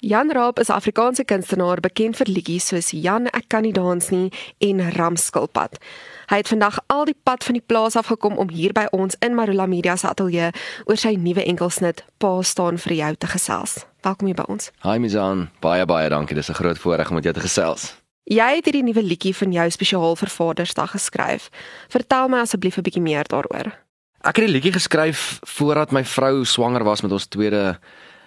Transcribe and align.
Jan 0.00 0.30
Raap 0.32 0.58
is 0.58 0.68
'n 0.68 0.72
Afrikaanse 0.72 1.24
kunstenaar 1.24 1.80
bekend 1.80 2.16
vir 2.16 2.26
liedjies 2.26 2.66
soos 2.66 2.90
Jan 2.90 3.26
ek 3.26 3.44
kan 3.48 3.62
nie 3.62 3.72
dans 3.72 4.08
nie 4.10 4.32
en 4.58 4.92
Ramskilpad. 4.92 5.78
Hy 6.26 6.36
het 6.36 6.48
vandag 6.48 6.78
al 6.86 7.04
die 7.04 7.16
pad 7.22 7.44
van 7.44 7.52
die 7.52 7.62
plaas 7.66 7.96
af 7.96 8.06
gekom 8.06 8.36
om 8.38 8.50
hier 8.50 8.72
by 8.72 8.86
ons 8.90 9.16
in 9.18 9.34
Marula 9.34 9.66
Media 9.66 9.96
se 9.96 10.06
ateljee 10.06 10.52
oor 10.84 10.96
sy 10.96 11.14
nuwe 11.14 11.44
enkelsnit 11.44 12.04
Pa 12.18 12.42
staan 12.42 12.78
vir 12.78 12.92
jou 12.92 13.14
te 13.14 13.26
gesels. 13.26 13.86
Welkom 14.00 14.26
hier 14.26 14.36
by 14.36 14.44
ons. 14.46 14.70
Hi 14.82 14.98
Mizan, 14.98 15.50
baie 15.60 15.86
baie 15.86 16.08
dankie. 16.08 16.34
Dis 16.34 16.48
'n 16.48 16.54
groot 16.54 16.78
voorreg 16.78 17.08
om 17.08 17.14
met 17.14 17.24
jou 17.24 17.34
te 17.34 17.40
gesels. 17.40 17.96
Jy 18.24 18.54
het 18.54 18.64
hierdie 18.64 18.84
nuwe 18.84 19.02
liedjie 19.02 19.36
van 19.36 19.52
jou 19.52 19.70
spesiaal 19.70 20.16
vir 20.16 20.28
Vadersdag 20.28 20.90
geskryf. 20.90 21.50
Vertel 21.88 22.28
my 22.28 22.38
asseblief 22.38 22.76
'n 22.76 22.82
bietjie 22.82 23.02
meer 23.02 23.24
daaroor. 23.24 23.72
Ek 24.20 24.36
het 24.36 24.46
die 24.46 24.52
liedjie 24.52 24.72
geskryf 24.72 25.38
voordat 25.46 25.92
my 25.92 26.04
vrou 26.04 26.44
swanger 26.44 26.84
was 26.84 27.00
met 27.00 27.12
ons 27.12 27.26
tweede 27.26 27.78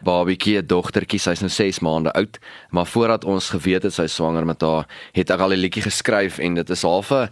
babietjie, 0.04 0.58
'n 0.62 0.68
dogtertjie, 0.68 1.20
sy's 1.20 1.42
nou 1.42 1.50
6 1.50 1.80
maande 1.80 2.12
oud, 2.14 2.40
maar 2.70 2.86
voordat 2.86 3.26
ons 3.26 3.50
geweet 3.50 3.84
het 3.84 3.94
sy 3.94 4.08
swanger 4.08 4.46
met 4.46 4.62
haar, 4.62 4.88
het 5.14 5.30
ek 5.30 5.40
al 5.40 5.54
'n 5.54 5.62
liedjie 5.62 5.84
geskryf 5.84 6.40
en 6.40 6.54
dit 6.54 6.70
is 6.70 6.82
half 6.82 7.12
'n 7.12 7.30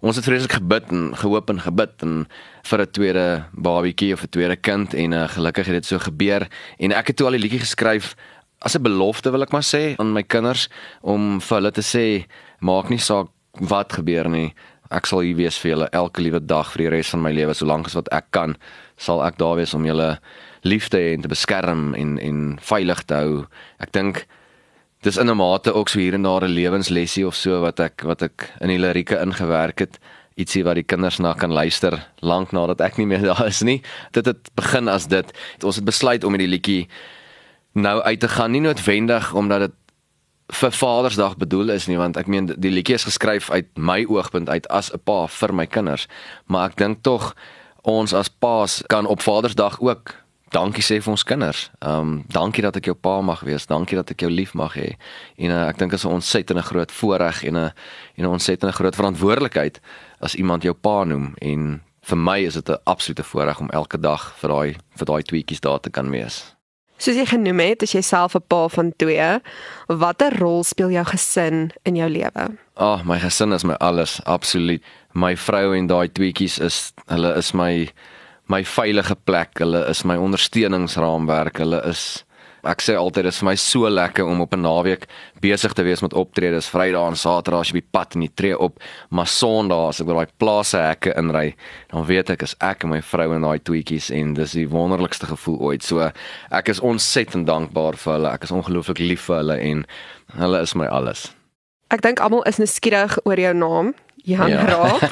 ons 0.00 0.16
het 0.16 0.24
vreeslik 0.24 0.58
gebid 0.60 0.92
en 0.94 1.10
gehoop 1.18 1.50
en 1.50 1.60
gebid 1.60 2.02
en 2.06 2.26
vir 2.62 2.80
'n 2.80 2.90
tweede 2.90 3.44
babietjie 3.52 4.12
of 4.12 4.22
'n 4.22 4.30
tweede 4.30 4.56
kind 4.56 4.94
en 4.94 5.12
uh, 5.12 5.28
gelukkig 5.28 5.66
het 5.66 5.74
dit 5.74 5.86
so 5.86 5.98
gebeur 5.98 6.46
en 6.78 6.92
ek 6.92 7.06
het 7.06 7.16
toe 7.16 7.26
al 7.26 7.32
die 7.32 7.40
liedjie 7.40 7.66
geskryf 7.66 8.14
as 8.60 8.74
'n 8.76 8.82
belofte 8.82 9.30
wil 9.30 9.42
ek 9.42 9.52
maar 9.52 9.66
sê 9.66 9.96
aan 9.98 10.12
my 10.12 10.22
kinders 10.22 10.68
om 11.02 11.40
vir 11.40 11.56
hulle 11.56 11.70
te 11.70 11.82
sê 11.82 12.26
maak 12.60 12.90
nie 12.90 12.98
saak 12.98 13.26
wat 13.60 13.92
gebeur 13.92 14.28
nie 14.28 14.54
ek 14.90 15.06
sal 15.06 15.20
hier 15.20 15.36
wees 15.36 15.58
vir 15.58 15.70
julle 15.70 15.88
elke 15.92 16.22
liewe 16.22 16.40
dag 16.40 16.72
vir 16.72 16.82
die 16.82 16.90
res 16.96 17.10
van 17.10 17.22
my 17.22 17.32
lewe 17.32 17.54
solank 17.54 17.86
as 17.86 17.94
wat 17.94 18.08
ek 18.12 18.30
kan 18.30 18.56
sal 18.96 19.22
ek 19.24 19.38
daar 19.38 19.56
wees 19.56 19.74
om 19.74 19.84
julle 19.84 20.18
liefde 20.62 20.98
en 21.12 21.20
te 21.20 21.28
beskerm 21.28 21.94
en 21.94 22.18
en 22.18 22.58
veilig 22.60 23.02
te 23.04 23.14
hou. 23.14 23.46
Ek 23.78 23.92
dink 23.92 24.26
dis 25.02 25.16
in 25.16 25.30
'n 25.30 25.36
mate 25.36 25.72
ook 25.74 25.88
so 25.88 25.98
hier 25.98 26.14
en 26.14 26.22
daar 26.22 26.44
'n 26.44 26.54
lewenslesie 26.54 27.26
of 27.26 27.34
so 27.34 27.60
wat 27.60 27.80
ek 27.80 28.02
wat 28.02 28.22
ek 28.22 28.52
in 28.60 28.68
die 28.68 28.78
lirieke 28.78 29.20
ingewerk 29.20 29.78
het 29.78 29.98
ietsie 30.36 30.64
wat 30.64 30.74
die 30.74 30.86
kinders 30.86 31.18
na 31.18 31.34
kan 31.34 31.52
luister 31.52 31.98
lank 32.20 32.52
nadat 32.52 32.80
ek 32.80 32.96
nie 32.96 33.06
meer 33.06 33.22
daar 33.30 33.46
is 33.46 33.62
nie. 33.62 33.82
Dit 34.12 34.26
het 34.26 34.50
begin 34.54 34.88
as 34.88 35.06
dit. 35.06 35.32
Ons 35.62 35.76
het 35.76 35.84
besluit 35.84 36.24
om 36.24 36.32
hierdie 36.32 36.54
liedjie 36.54 36.88
nou 37.72 38.02
uit 38.02 38.20
te 38.20 38.28
gaan, 38.28 38.50
nie 38.50 38.60
noodwendig 38.60 39.34
omdat 39.34 39.60
dit 39.60 39.74
vir 40.48 40.72
Vadersdag 40.72 41.36
bedoel 41.36 41.70
is 41.70 41.86
nie, 41.86 41.98
want 42.00 42.16
ek 42.16 42.26
meen 42.26 42.46
die 42.48 42.72
liedjie 42.72 42.96
is 42.96 43.04
geskryf 43.04 43.50
uit 43.50 43.68
my 43.76 44.04
oogpunt 44.08 44.48
uit 44.48 44.68
as 44.72 44.90
'n 44.92 45.00
pa 45.04 45.26
vir 45.26 45.52
my 45.52 45.66
kinders, 45.66 46.08
maar 46.46 46.70
ek 46.70 46.76
dink 46.76 47.02
tog 47.02 47.34
ons 47.82 48.12
as 48.12 48.28
paas 48.28 48.82
kan 48.88 49.06
op 49.06 49.20
Vadersdag 49.20 49.80
ook 49.80 50.14
dankie 50.50 50.82
sê 50.82 51.00
vir 51.02 51.10
ons 51.10 51.24
kinders. 51.24 51.70
Ehm 51.80 52.00
um, 52.00 52.24
dankie 52.32 52.62
dat 52.62 52.76
ek 52.76 52.90
jou 52.90 52.96
pa 52.96 53.20
mag 53.20 53.40
wees. 53.40 53.66
Dankie 53.66 53.96
dat 53.96 54.10
ek 54.10 54.20
jou 54.20 54.30
lief 54.30 54.54
mag 54.54 54.74
hê. 54.74 54.96
En 55.36 55.50
uh, 55.50 55.68
ek 55.68 55.78
dink 55.78 55.90
dit 55.90 55.98
is 55.98 56.06
'n 56.06 56.18
ontsettende 56.20 56.62
groot 56.62 56.92
voorreg 56.92 57.44
en 57.44 57.56
'n 57.56 57.72
en 58.16 58.24
'n 58.24 58.26
ontsettende 58.26 58.72
groot 58.72 58.94
verantwoordelikheid 58.94 59.80
as 60.20 60.34
iemand 60.34 60.62
jou 60.62 60.74
pa 60.74 61.04
noem 61.04 61.34
en 61.38 61.82
vir 62.02 62.18
my 62.18 62.38
is 62.40 62.54
dit 62.54 62.68
'n 62.68 62.80
absolute 62.84 63.24
voorreg 63.24 63.60
om 63.60 63.70
elke 63.70 64.00
dag 64.00 64.34
vir 64.40 64.48
daai 64.50 64.76
vir 64.96 65.06
daai 65.06 65.22
tweetjies 65.22 65.60
daar 65.60 65.80
te 65.80 65.90
kan 65.90 66.10
wees. 66.10 66.58
Soos 66.98 67.14
jy 67.14 67.26
genoem 67.26 67.60
het, 67.62 67.82
is 67.82 67.92
jy 67.92 68.00
self 68.02 68.34
'n 68.34 68.42
pa 68.48 68.68
van 68.68 68.92
twee. 68.96 69.40
Watter 69.86 70.38
rol 70.38 70.64
speel 70.64 70.90
jou 70.90 71.04
gesin 71.04 71.70
in 71.84 71.96
jou 71.96 72.08
lewe? 72.08 72.58
Ag, 72.74 73.00
oh, 73.00 73.04
my 73.04 73.18
gesin 73.18 73.52
is 73.52 73.64
my 73.64 73.74
alles, 73.74 74.20
absoluut. 74.24 74.82
My 75.12 75.36
vrou 75.36 75.76
en 75.76 75.86
daai 75.86 76.08
tweetjies 76.12 76.58
is 76.58 76.92
hulle 77.06 77.36
is 77.36 77.52
my 77.52 77.88
my 78.48 78.64
veilige 78.64 79.16
plek. 79.24 79.60
Hulle 79.60 79.84
is 79.90 80.04
my 80.08 80.16
ondersteuningsraamwerk. 80.16 81.60
Hulle 81.62 81.82
is 81.88 82.24
ek 82.68 82.82
sê 82.82 82.96
altyd 82.98 83.28
dit 83.28 83.32
is 83.32 83.38
vir 83.40 83.46
my 83.46 83.54
so 83.60 83.88
lekker 83.88 84.26
om 84.26 84.40
op 84.42 84.52
'n 84.54 84.60
naweek 84.60 85.06
besig 85.40 85.72
te 85.72 85.82
wees 85.82 86.02
met 86.02 86.12
optredes. 86.12 86.68
Vrydag 86.68 87.08
en 87.08 87.16
Saterdag 87.16 87.60
as 87.60 87.68
jy 87.68 87.80
by 87.80 87.86
pad 87.92 88.14
en 88.14 88.22
jy 88.22 88.30
tree 88.34 88.58
op, 88.58 88.80
maar 89.10 89.26
Sondag 89.26 89.88
as 89.88 90.00
ek 90.00 90.06
by 90.06 90.14
daai 90.14 90.32
plase 90.38 90.76
hekke 90.76 91.14
inry, 91.16 91.54
dan 91.92 92.04
weet 92.04 92.30
ek 92.30 92.42
is 92.42 92.56
ek 92.60 92.84
en 92.84 92.90
my 92.90 93.00
vrou 93.00 93.34
en 93.34 93.42
daai 93.42 93.58
tweetjies 93.58 94.10
en 94.10 94.34
dis 94.34 94.52
die 94.52 94.68
wonderlikste 94.68 95.26
gevoel 95.26 95.58
ooit. 95.60 95.82
So 95.82 96.10
ek 96.50 96.68
is 96.68 96.80
ontsettend 96.80 97.46
dankbaar 97.46 97.96
vir 97.96 98.12
hulle. 98.12 98.32
Ek 98.32 98.42
is 98.42 98.50
ongelooflik 98.50 98.98
lief 98.98 99.20
vir 99.20 99.36
hulle 99.36 99.58
en 99.60 99.86
hulle 100.36 100.60
is 100.60 100.74
my 100.74 100.86
alles. 100.86 101.32
Ek 101.90 102.02
dink 102.02 102.20
almal 102.20 102.42
is 102.42 102.58
nou 102.58 102.66
skieurig 102.66 103.18
oor 103.24 103.36
jou 103.36 103.54
naam. 103.54 103.94
Jan 104.24 104.50
ja. 104.50 104.64
Raap. 104.64 105.02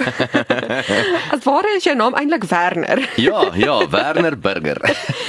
As 1.35 1.45
waar 1.45 1.69
is 1.77 1.85
jou 1.85 1.95
naam 1.97 2.15
eintlik 2.19 2.45
Werner? 2.51 3.03
ja, 3.29 3.51
ja, 3.55 3.79
Werner 3.89 4.39
Burger. 4.39 4.81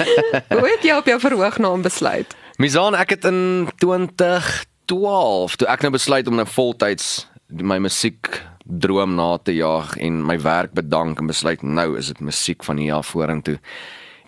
Hoe 0.58 0.68
het 0.68 0.82
jy 0.82 0.96
op 0.96 1.06
jou 1.06 1.18
verhoognaam 1.20 1.82
besluit? 1.82 2.36
Misaan 2.58 2.96
ek 2.98 3.16
het 3.16 3.28
in 3.28 3.68
2012 3.78 5.56
toe 5.56 5.68
ek 5.70 5.84
nou 5.86 5.92
besluit 5.94 6.26
om 6.28 6.38
nou 6.40 6.46
voltyds 6.48 7.28
my 7.48 7.78
musiek 7.80 8.42
droom 8.68 9.14
na 9.16 9.38
te 9.40 9.54
jaag 9.56 9.94
en 9.96 10.20
my 10.26 10.36
werk 10.42 10.74
bedank 10.76 11.22
en 11.22 11.30
besluit 11.30 11.62
nou 11.62 11.94
is 11.96 12.10
dit 12.12 12.20
musiek 12.20 12.64
van 12.66 12.76
hier 12.82 12.98
af 12.98 13.14
vorentoe. 13.14 13.56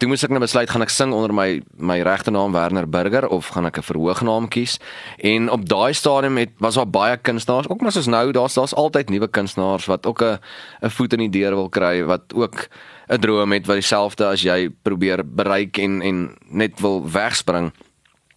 Toe 0.01 0.09
moes 0.09 0.23
ek 0.25 0.33
nou 0.33 0.41
besluit 0.41 0.71
gaan 0.73 0.81
ek 0.81 0.93
sing 0.95 1.11
onder 1.13 1.33
my 1.37 1.59
my 1.77 1.99
regte 2.07 2.33
naam 2.33 2.55
Werner 2.57 2.87
Burger 2.89 3.27
of 3.29 3.51
gaan 3.53 3.67
ek 3.69 3.79
'n 3.79 3.85
verhoognaam 3.85 4.49
kies? 4.49 4.79
En 5.21 5.51
op 5.53 5.69
daai 5.69 5.93
stadium 5.93 6.39
het 6.41 6.57
was 6.57 6.75
daar 6.75 6.89
baie 6.89 7.17
kunstenaars, 7.17 7.69
ook 7.69 7.83
maar 7.83 7.93
soos 7.93 8.09
nou, 8.09 8.33
daar's 8.33 8.55
daar's 8.55 8.73
altyd 8.73 9.11
nuwe 9.11 9.29
kunstenaars 9.29 9.85
wat 9.87 10.07
ook 10.07 10.23
'n 10.23 10.39
'n 10.81 10.91
voet 10.91 11.13
in 11.13 11.29
die 11.29 11.41
deur 11.41 11.55
wil 11.55 11.69
kry 11.69 12.03
wat 12.05 12.33
ook 12.35 12.69
'n 13.11 13.21
droom 13.21 13.53
het 13.53 13.67
wat 13.67 13.77
dieselfde 13.77 14.25
as 14.25 14.41
jy 14.43 14.71
probeer 14.83 15.21
bereik 15.23 15.77
en 15.79 16.01
en 16.01 16.37
net 16.49 16.81
wil 16.81 17.05
wegspring. 17.05 17.73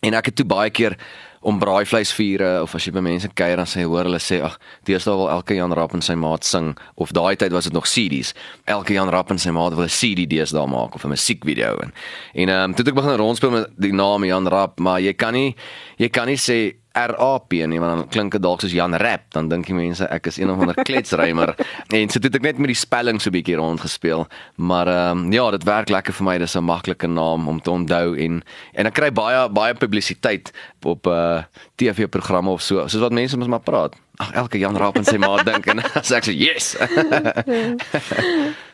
En 0.02 0.13
ek 0.13 0.25
het 0.25 0.35
toe 0.35 0.46
baie 0.46 0.69
keer 0.69 0.97
om 1.43 1.59
braaivleisvure 1.59 2.61
of 2.63 2.75
as 2.75 2.85
jy 2.87 2.93
by 2.95 3.03
mense 3.03 3.27
kuier 3.35 3.59
dan 3.59 3.69
sê 3.69 3.83
hoor 3.83 4.07
hulle 4.07 4.21
sê 4.23 4.39
ag 4.45 4.55
deesdae 4.87 5.15
wil 5.19 5.29
elke 5.31 5.57
Jan 5.57 5.75
Rapp 5.75 5.95
en 5.95 6.03
sy 6.05 6.15
maat 6.19 6.47
sing 6.47 6.73
of 6.95 7.11
daai 7.15 7.35
tyd 7.39 7.55
was 7.55 7.67
dit 7.67 7.75
nog 7.75 7.87
CD's 7.89 8.33
elke 8.71 8.95
Jan 8.95 9.11
Rapp 9.13 9.31
en 9.33 9.41
sy 9.41 9.51
maat 9.55 9.75
wil 9.75 9.85
'n 9.85 9.91
CD 9.91 10.27
deesdae 10.29 10.67
maak 10.67 10.95
of 10.95 11.03
'n 11.03 11.13
musiekvideo 11.15 11.75
en 11.83 11.93
en 12.33 12.49
ehm 12.49 12.63
um, 12.69 12.73
toe 12.73 12.85
het 12.85 12.93
ek 12.93 13.01
begin 13.01 13.19
rondspeel 13.19 13.51
met 13.51 13.67
die 13.77 13.93
naam 13.93 14.23
Jan 14.23 14.47
Rapp 14.47 14.79
maar 14.79 14.99
jy 14.99 15.13
kan 15.13 15.33
nie 15.33 15.55
jy 15.97 16.09
kan 16.09 16.27
nie 16.27 16.37
sê 16.37 16.82
RAP 16.93 17.55
nie 17.67 17.79
want 17.81 17.97
dan 17.97 18.09
klink 18.13 18.35
dit 18.35 18.41
dalk 18.41 18.61
soos 18.61 18.73
Jan 18.75 18.93
Rap 19.01 19.25
dan 19.33 19.47
dink 19.49 19.65
die 19.65 19.73
mense 19.73 20.05
ek 20.13 20.29
is 20.29 20.37
een 20.37 20.51
of 20.53 20.59
ander 20.61 20.77
kletsrymer. 20.85 21.55
En 21.97 22.09
so 22.09 22.21
het 22.21 22.35
ek 22.37 22.45
net 22.45 22.59
met 22.61 22.69
die 22.69 22.77
spelling 22.77 23.19
so 23.21 23.29
'n 23.29 23.33
bietjie 23.33 23.57
rond 23.57 23.81
gespeel 23.81 24.27
maar 24.55 24.87
ehm 24.87 25.25
um, 25.25 25.31
ja 25.33 25.49
dit 25.51 25.63
werk 25.63 25.89
lekker 25.89 26.13
vir 26.13 26.25
my 26.25 26.37
dis 26.37 26.55
'n 26.55 26.63
maklike 26.63 27.07
naam 27.07 27.47
om 27.47 27.61
te 27.61 27.71
onthou 27.71 28.15
en 28.17 28.43
en 28.73 28.85
ek 28.85 28.93
kry 28.93 29.11
baie 29.11 29.49
baie 29.49 29.73
publisiteit 29.73 30.53
op 30.83 31.07
uh 31.07 31.13
eh, 31.13 31.43
TV 31.75 32.07
programme 32.09 32.49
of 32.49 32.61
so 32.61 32.87
soos 32.87 33.01
wat 33.01 33.11
mense 33.11 33.37
mos 33.37 33.47
maar 33.47 33.65
praat. 33.65 33.95
Ag 34.17 34.31
elke 34.31 34.59
Jan 34.59 34.77
Rap 34.77 34.95
en 34.95 35.05
sy 35.05 35.17
ma 35.17 35.43
dink 35.49 35.65
en 35.67 35.81
sê 36.05 36.15
ek 36.21 36.29
so 36.29 36.31
yes. 36.31 36.77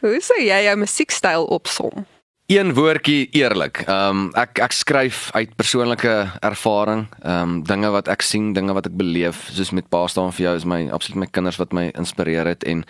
Hoe 0.04 0.20
sê 0.20 0.44
jy 0.44 0.64
jou 0.68 0.76
musiekstyl 0.76 1.48
opsom 1.48 2.06
Een 2.50 2.74
woordjie 2.74 3.28
eerlik. 3.32 3.84
Ehm 3.86 4.10
um, 4.10 4.30
ek 4.34 4.58
ek 4.58 4.72
skryf 4.74 5.28
uit 5.38 5.52
persoonlike 5.56 6.14
ervaring, 6.42 7.04
ehm 7.22 7.42
um, 7.42 7.52
dinge 7.64 7.92
wat 7.94 8.08
ek 8.10 8.24
sien, 8.26 8.48
dinge 8.58 8.74
wat 8.74 8.88
ek 8.90 8.96
beleef, 8.98 9.44
soos 9.54 9.70
met 9.70 9.86
Pa 9.90 10.08
staan 10.10 10.34
vir 10.34 10.48
jou 10.48 10.54
is 10.58 10.66
my 10.66 10.80
absoluut 10.90 11.20
my 11.22 11.28
kinders 11.30 11.60
wat 11.62 11.76
my 11.78 11.92
inspireer 11.94 12.50
het 12.50 12.66
en 12.66 12.82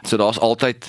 so 0.00 0.16
daar's 0.16 0.40
altyd 0.40 0.88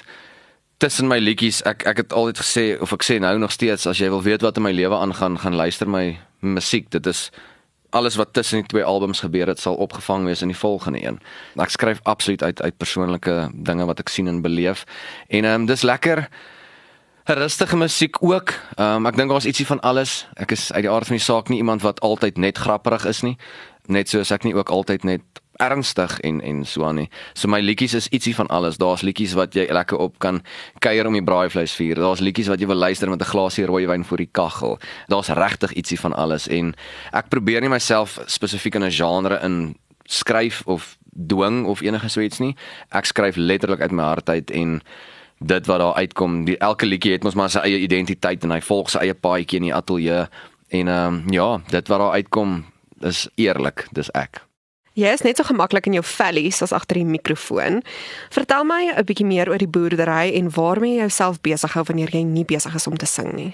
tussen 0.78 1.12
my 1.12 1.18
liedjies 1.20 1.60
ek 1.68 1.84
ek 1.92 1.98
het 1.98 2.16
altyd 2.16 2.40
gesê 2.46 2.66
of 2.80 2.96
ek 2.96 3.04
sê 3.04 3.20
nou 3.20 3.34
nog 3.44 3.52
steeds 3.52 3.90
as 3.92 4.00
jy 4.00 4.08
wil 4.16 4.24
weet 4.24 4.48
wat 4.48 4.56
in 4.56 4.68
my 4.70 4.72
lewe 4.72 4.96
aangaan, 4.96 5.36
gaan 5.44 5.60
luister 5.60 5.90
my 5.92 6.16
musiek. 6.40 6.88
Dit 6.96 7.12
is 7.12 7.30
alles 7.92 8.16
wat 8.16 8.32
tussen 8.34 8.64
die 8.64 8.72
twee 8.72 8.88
albums 8.88 9.20
gebeur 9.20 9.52
het 9.52 9.60
sal 9.60 9.76
opgevang 9.76 10.24
wees 10.32 10.42
in 10.42 10.56
die 10.56 10.62
volgende 10.64 11.04
een. 11.04 11.20
Ek 11.60 11.76
skryf 11.76 12.00
absoluut 12.08 12.44
uit 12.44 12.62
uit 12.62 12.78
persoonlike 12.78 13.50
dinge 13.52 13.86
wat 13.86 14.00
ek 14.00 14.08
sien 14.08 14.32
en 14.32 14.42
beleef. 14.42 14.88
En 15.28 15.44
ehm 15.44 15.62
um, 15.68 15.68
dis 15.68 15.84
lekker 15.84 16.30
rustige 17.24 17.78
musiek 17.78 18.24
ook. 18.24 18.54
Ehm 18.76 18.96
um, 18.96 19.06
ek 19.06 19.16
dink 19.16 19.30
daar's 19.30 19.46
ietsie 19.46 19.66
van 19.66 19.80
alles. 19.80 20.28
Ek 20.34 20.52
is 20.52 20.72
uit 20.74 20.84
die 20.84 20.92
aard 20.92 21.08
van 21.08 21.16
die 21.16 21.24
saak 21.24 21.50
nie 21.50 21.58
iemand 21.58 21.82
wat 21.82 22.02
altyd 22.02 22.38
net 22.38 22.58
grapperig 22.58 23.06
is 23.06 23.22
nie. 23.22 23.38
Net 23.88 24.10
soos 24.10 24.32
ek 24.32 24.44
nie 24.44 24.56
ook 24.56 24.70
altyd 24.70 25.04
net 25.04 25.22
ernstig 25.62 26.20
en 26.20 26.42
en 26.42 26.66
so 26.66 26.84
aan 26.84 26.96
nie. 26.96 27.10
So 27.34 27.48
my 27.48 27.60
liedjies 27.60 27.94
is 27.94 28.08
ietsie 28.08 28.36
van 28.36 28.48
alles. 28.48 28.78
Daar's 28.78 29.02
liedjies 29.02 29.34
wat 29.34 29.54
jy 29.54 29.68
lekker 29.70 29.98
op 29.98 30.20
kan 30.20 30.42
kuier 30.80 31.08
om 31.08 31.14
die 31.14 31.24
braaivleisvuur. 31.24 31.96
Daar's 31.96 32.20
liedjies 32.20 32.48
wat 32.48 32.60
jy 32.60 32.68
wil 32.68 32.76
luister 32.76 33.10
met 33.10 33.22
'n 33.22 33.32
glasie 33.32 33.66
rooi 33.66 33.88
wyn 33.88 34.06
voor 34.06 34.18
die 34.18 34.30
kaggel. 34.32 34.80
Daar's 35.08 35.28
regtig 35.28 35.74
ietsie 35.74 36.00
van 36.00 36.14
alles 36.14 36.48
en 36.48 36.76
ek 37.12 37.30
probeer 37.30 37.62
nie 37.62 37.70
myself 37.70 38.20
spesifiek 38.26 38.76
in 38.76 38.84
'n 38.84 38.92
genre 38.92 39.40
in 39.44 39.76
skryf 40.04 40.62
of 40.66 40.98
dwing 41.28 41.66
of 41.66 41.82
enige 41.82 42.10
so 42.10 42.20
iets 42.20 42.40
nie. 42.40 42.56
Ek 42.90 43.06
skryf 43.06 43.36
letterlik 43.36 43.82
uit 43.82 43.92
my 43.92 44.04
hart 44.04 44.30
uit 44.30 44.52
en 44.52 44.82
dit 45.48 45.66
wat 45.66 45.80
daar 45.80 45.94
uitkom. 45.94 46.46
Die 46.46 46.58
elke 46.58 46.86
liedjie 46.86 47.12
het 47.12 47.24
mos 47.24 47.36
maar 47.36 47.50
sy 47.50 47.64
eie 47.68 47.80
identiteit 47.84 48.44
en 48.44 48.52
hy 48.56 48.62
volg 48.62 48.90
sy 48.90 49.04
eie 49.06 49.14
paadjie 49.14 49.60
in 49.60 49.70
die 49.70 49.76
ateljee 49.76 50.26
en 50.74 50.88
ehm 50.88 51.20
um, 51.20 51.34
ja, 51.34 51.60
dit 51.70 51.88
wat 51.88 52.00
daar 52.00 52.18
uitkom 52.18 52.64
is 53.04 53.28
eerlik, 53.36 53.88
dis 53.92 54.10
ek. 54.18 54.42
Jy 54.94 55.10
is 55.10 55.24
net 55.26 55.38
so 55.38 55.48
gemaklik 55.48 55.88
in 55.90 55.96
jou 55.98 56.04
vellies 56.06 56.62
as 56.62 56.74
agter 56.76 57.00
die 57.00 57.08
mikrofoon. 57.10 57.82
Vertel 58.30 58.64
my 58.64 58.94
'n 58.94 59.06
bietjie 59.06 59.26
meer 59.26 59.50
oor 59.50 59.58
die 59.58 59.68
boerdery 59.68 60.34
en 60.38 60.50
waarmee 60.54 60.96
jy 60.96 61.10
jouself 61.10 61.42
besig 61.42 61.74
hou 61.74 61.84
wanneer 61.84 62.10
jy 62.14 62.24
nie 62.24 62.46
besig 62.46 62.76
is 62.76 62.88
om 62.88 62.98
te 62.98 63.06
sing 63.06 63.34
nie. 63.34 63.54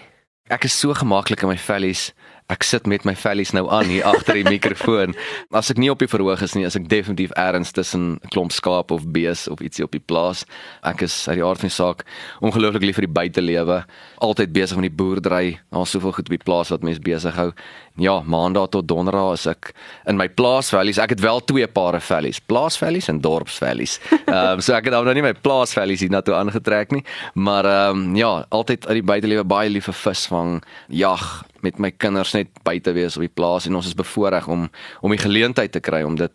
Ek 0.49 0.63
is 0.65 0.79
so 0.79 0.93
gemaklik 0.93 1.41
in 1.43 1.49
my 1.49 1.57
vellies. 1.57 2.13
Ek 2.49 2.65
sit 2.65 2.87
met 2.89 3.05
my 3.05 3.13
vellies 3.17 3.51
nou 3.53 3.67
aan 3.69 3.89
hier 3.91 4.05
agter 4.09 4.39
die 4.39 4.47
mikrofoon. 4.47 5.13
As 5.55 5.69
ek 5.69 5.77
nie 5.81 5.91
op 5.93 6.01
die 6.01 6.09
verhoog 6.09 6.41
is 6.45 6.55
nie, 6.57 6.65
is 6.65 6.77
ek 6.79 6.87
definitief 6.89 7.33
ergens 7.37 7.71
tussen 7.71 8.17
'n 8.17 8.29
klomp 8.33 8.51
skaap 8.51 8.91
of 8.91 9.05
bees 9.05 9.47
of 9.47 9.61
ietsie 9.61 9.85
op 9.85 9.91
die 9.91 10.01
plaas. 10.01 10.45
Ek 10.83 11.01
is 11.01 11.13
uit 11.27 11.37
die 11.37 11.45
aard 11.45 11.61
van 11.61 11.69
die 11.69 11.77
saak 11.77 12.05
ongelooflik 12.41 12.83
lief 12.83 12.95
vir 12.95 13.05
die 13.05 13.17
buitelewe. 13.19 13.85
Altyd 14.17 14.53
besig 14.53 14.77
met 14.77 14.89
die 14.89 14.97
boerdery. 14.97 15.59
Daar's 15.69 15.91
soveel 15.91 16.11
goed 16.11 16.29
op 16.29 16.37
die 16.37 16.43
plaas 16.43 16.69
wat 16.69 16.81
mense 16.81 17.01
besig 17.01 17.35
hou. 17.35 17.53
Ja, 17.99 18.21
maandag 18.21 18.69
tot 18.69 18.87
donderdag 18.87 19.33
is 19.33 19.45
ek 19.47 19.73
in 20.07 20.17
my 20.17 20.29
plaasvellies. 20.29 20.97
Ek 20.97 21.09
het 21.09 21.19
wel 21.19 21.41
twee 21.43 21.67
pare 21.67 21.99
vellies, 21.99 22.39
plaasvellies 22.39 23.09
en 23.11 23.19
dorpsvellies. 23.21 23.99
Ehm 24.29 24.59
um, 24.59 24.61
so 24.61 24.73
ek 24.73 24.85
het 24.85 24.93
nou 24.93 25.13
nie 25.13 25.25
my 25.25 25.33
plaasvellies 25.33 25.99
hier 25.99 26.11
na 26.13 26.21
toe 26.21 26.35
aangetrek 26.37 26.91
nie, 26.95 27.03
maar 27.33 27.65
ehm 27.65 27.97
um, 27.97 28.15
ja, 28.15 28.45
altyd 28.49 28.87
uit 28.87 29.01
die 29.01 29.05
buitelewe 29.05 29.43
baie 29.43 29.69
lief 29.69 29.89
vir 29.89 29.93
visvang, 29.93 30.63
jag, 30.87 31.43
met 31.61 31.79
my 31.79 31.91
kinders 31.91 32.33
net 32.33 32.47
buite 32.63 32.91
wees 32.91 33.15
op 33.15 33.25
die 33.25 33.33
plaas 33.33 33.65
en 33.65 33.75
ons 33.75 33.87
is 33.87 33.97
bevoorreg 33.97 34.47
om 34.47 34.69
om 35.01 35.11
die 35.11 35.21
geleentheid 35.21 35.71
te 35.71 35.79
kry 35.79 36.03
om 36.03 36.15
dit 36.15 36.33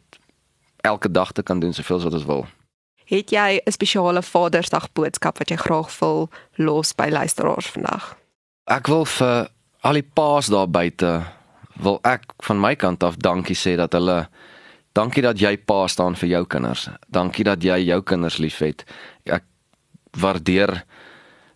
elke 0.85 1.11
dag 1.11 1.33
te 1.33 1.43
kan 1.43 1.61
doen 1.61 1.73
soveel 1.73 1.97
as 1.97 2.05
wat 2.05 2.19
ons 2.21 2.29
wil. 2.29 2.47
Het 3.05 3.31
jy 3.31 3.61
'n 3.65 3.73
spesiale 3.73 4.23
Vadersdag 4.23 4.93
boodskap 4.93 5.39
wat 5.39 5.51
jy 5.51 5.57
graag 5.57 5.99
wil 6.01 6.31
los 6.57 6.95
by 6.95 7.09
luisteraars 7.09 7.67
vandag? 7.67 8.17
Ek 8.65 8.87
wil 8.87 9.05
vir 9.05 9.49
al 9.81 9.93
die 9.93 10.09
paas 10.15 10.47
daar 10.47 10.69
buite 10.69 11.23
wil 11.75 11.99
ek 12.03 12.23
van 12.47 12.61
my 12.61 12.75
kant 12.75 13.03
af 13.03 13.17
dankie 13.17 13.57
sê 13.57 13.77
dat 13.77 13.93
hulle 13.93 14.29
dankie 14.95 15.23
dat 15.23 15.41
jy 15.41 15.57
pa 15.57 15.87
staan 15.87 16.17
vir 16.17 16.29
jou 16.29 16.45
kinders. 16.47 16.89
Dankie 17.09 17.45
dat 17.45 17.63
jy 17.63 17.79
jou 17.85 18.01
kinders 18.03 18.39
liefhet. 18.39 18.85
Ek 19.27 19.45
waardeer 20.17 20.85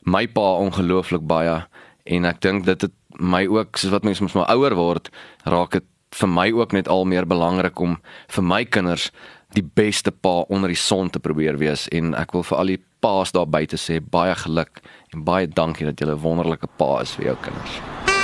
my 0.03 0.27
pa 0.27 0.59
ongelooflik 0.59 1.27
baie 1.27 1.67
en 2.05 2.25
ek 2.25 2.41
dink 2.41 2.67
dit 2.67 2.87
het 2.87 2.98
my 3.17 3.47
ook 3.47 3.77
soos 3.77 3.95
wat 3.95 4.05
mense 4.05 4.23
mos 4.23 4.37
maar 4.37 4.51
ouer 4.53 4.75
word, 4.75 5.09
raak 5.45 5.73
dit 5.73 5.85
vir 6.19 6.29
my 6.29 6.51
ook 6.53 6.73
net 6.73 6.89
al 6.89 7.05
meer 7.05 7.27
belangrik 7.29 7.81
om 7.81 7.99
vir 8.33 8.45
my 8.45 8.65
kinders 8.65 9.11
die 9.57 9.65
beste 9.65 10.13
pa 10.13 10.43
onder 10.49 10.73
die 10.73 10.81
son 10.81 11.11
te 11.11 11.21
probeer 11.21 11.59
wees 11.61 11.89
en 11.93 12.15
ek 12.15 12.33
wil 12.37 12.45
vir 12.45 12.59
al 12.59 12.75
die 12.75 12.83
paas 13.01 13.33
daar 13.33 13.49
buite 13.49 13.81
sê 13.81 14.01
baie 14.01 14.35
geluk 14.45 14.83
en 15.15 15.25
baie 15.25 15.49
dankie 15.49 15.87
dat 15.87 16.01
jy 16.01 16.07
'n 16.09 16.21
wonderlike 16.21 16.69
pa 16.77 17.01
is 17.01 17.15
vir 17.15 17.27
jou 17.27 17.37
kinders. 17.43 18.18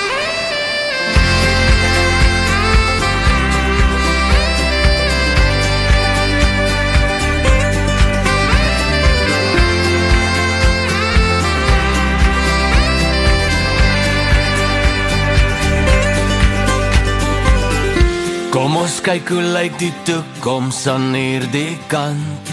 Kom 18.54 18.76
ons 18.78 19.00
kyk 19.02 19.32
hoe 19.34 19.40
lyk 19.42 19.72
die 19.80 19.90
toekoms 20.06 20.76
aan 20.86 21.08
hierdie 21.10 21.74
kant. 21.90 22.52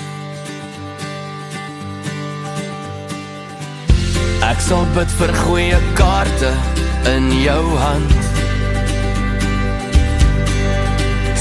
Ek 4.48 4.63
sal 4.65 4.88
bid 4.95 5.13
vir 5.19 5.33
goeie 5.44 5.77
kaarte 6.00 6.50
in 7.12 7.30
jou 7.44 7.62
hand. 7.83 8.18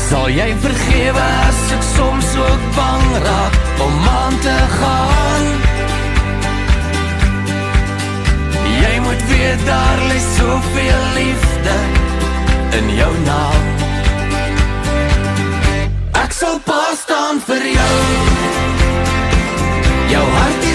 Sal 0.03 0.29
jy 0.37 0.51
vergewe 0.67 1.25
as 1.49 1.65
ek 1.79 1.89
soms 1.95 2.37
ook 2.45 2.69
bang 2.77 3.09
raak 3.25 3.59
om 3.89 3.99
aan 4.13 4.39
te 4.45 4.59
gaan? 4.77 5.51
Jy 8.77 8.95
moet 9.09 9.27
weet 9.33 9.67
daar 9.73 10.07
lê 10.13 10.23
soveel 10.29 11.05
liefde 11.17 11.83
in 12.77 12.97
jou 13.01 13.13
naam. 13.25 13.70
Sal 16.41 16.57
pas 16.65 16.97
staan 16.97 17.37
vir 17.45 17.65
jou. 17.77 17.97
Jou 20.09 20.27
hart 20.39 20.70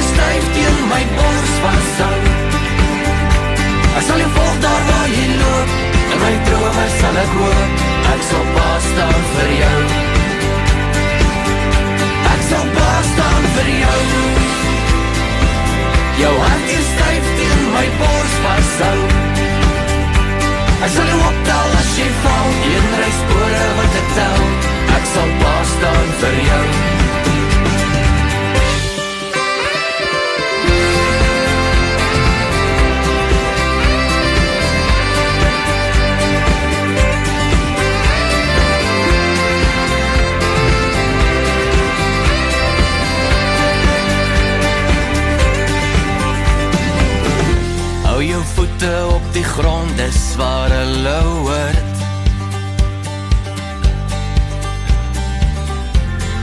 dis 50.06 50.36
waar 50.36 50.70
hulle 50.70 51.20
hoort. 51.24 51.98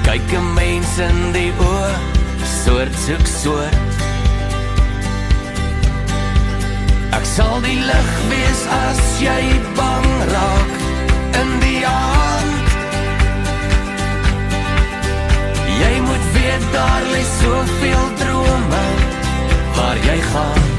kyk 0.07 0.31
'n 0.39 0.47
mens 0.55 0.93
in 1.09 1.19
die 1.37 1.53
oë 1.71 1.93
soort 2.63 2.95
soek 3.05 3.27
soort. 3.43 3.79
Ek 7.19 7.25
sal 7.37 7.57
die 7.69 7.81
lig 7.91 8.11
wees 8.33 8.63
as 8.87 9.01
jy 9.27 9.43
bang 9.79 10.11
raak 10.35 10.73
in 11.41 11.51
die 11.65 11.83
aand. 11.87 12.67
Jy 15.83 15.95
moet 16.09 16.27
weet 16.35 16.65
daar 16.77 17.03
lê 17.13 17.23
soveel 17.41 18.07
drome 18.21 18.85
waar 19.77 19.99
jy 20.09 20.21
gaan 20.33 20.72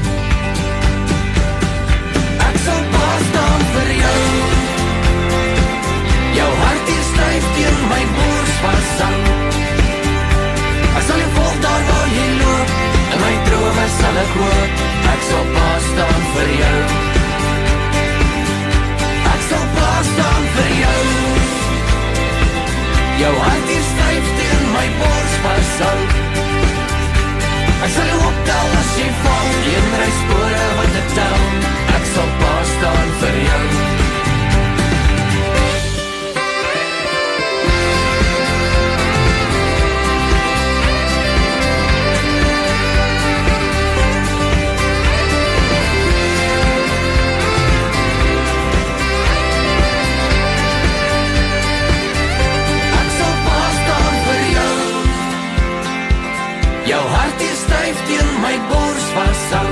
my 58.44 58.56
bors 58.70 59.06
vashou. 59.16 59.70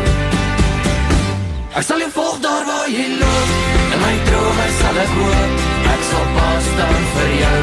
Ek 1.79 1.85
sal 1.89 2.01
jou 2.05 2.11
volg 2.17 2.39
daar 2.45 2.65
waar 2.69 2.89
jy 2.89 3.07
loop. 3.21 3.51
In 3.95 4.01
my 4.05 4.15
drome 4.29 4.67
sal 4.81 5.01
ek 5.05 5.13
hoop. 5.19 5.53
Ek 5.93 6.03
sal 6.11 6.27
pas 6.39 6.71
staan 6.73 7.05
vir 7.15 7.31
jou. 7.43 7.61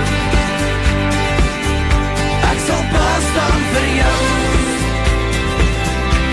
Ek 2.52 2.64
sal 2.68 2.84
pas 2.94 3.28
staan 3.34 3.68
vir 3.74 3.90
jou. 3.98 4.18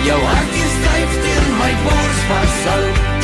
Jou 0.09 0.21
hart 0.29 0.57
is 0.63 0.73
styf 0.79 1.21
teen 1.25 1.53
my 1.61 1.73
bors 1.85 2.25
vashou. 2.31 3.16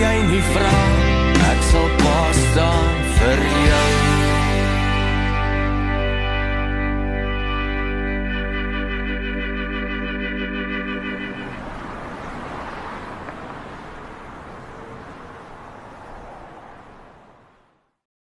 jy 0.00 0.16
nie 0.30 0.42
vra, 0.54 0.78
ek 1.50 1.60
sal 1.70 1.88
pa 2.02 2.18
staan 2.40 2.98
vir 3.18 3.46
jou. 3.50 3.63